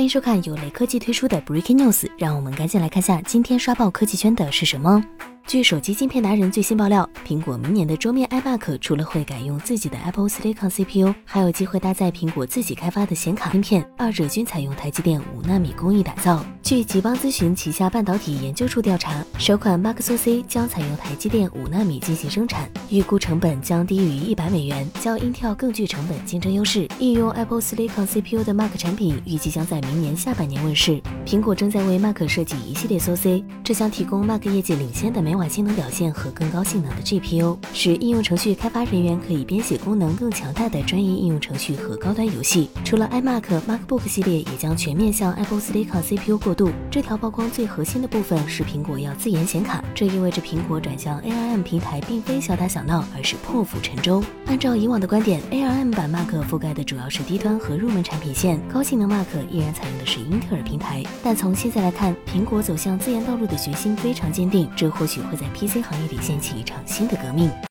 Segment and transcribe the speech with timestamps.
[0.00, 5.04] 欢迎收看由雷科技推出的 Breaking News，让我们赶紧来看下今天刷爆科技圈的是什么。
[5.50, 16.46] 据手机晶片达人最新爆料，苹果明年的桌面 iMac 除了会改用自己的 Apple Silicon CPU，还有机会搭载苹果自己开发的显卡芯片，二者均采用台积电五纳米工艺打造。
[16.62, 26.86] 据极邦咨询旗下半导体研究处调查，首款 Mac SoC 将采用台积电五纳米进行生产，预估成本将低于一百美元，较 Intel 更具成本竞争优势。
[27.00, 31.02] 应用 Apple Silicon CPU 的 Mac 产品预计将在明年下半年问世。
[31.26, 42.68] 苹果正在为 Mac 设计一系列 SoC，这将提供 Mac 业界领先的每晚性能表现和更高性能的 GPU，使应用程序开发人员可以编写功能更强大的专业应用程序和高端游戏。
[42.84, 46.70] 除了 iMac、MacBook 系列，也将全面向 Apple Silicon CPU 过渡。
[46.90, 54.22] 这条曝光最核心的部分是苹果要自研显卡，这意味着苹果转向 ARM 平台并非小打小闹，而是破釜沉舟。
[54.44, 61.02] 按照以往的观点，ARM 版 Mac 覆盖的主要是低端和入门产品线，高性能 Mac 依然采用的是英特尔平台。
[61.22, 67.50] 但从现在来看，苹果走向自研道路的决心非常坚定，这或许会在 PC 行业里掀起一场新的革命。